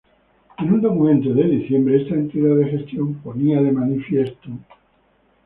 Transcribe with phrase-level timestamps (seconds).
[0.61, 4.49] En un documento de diciembre esta entidad de gestión ponía de manifiesto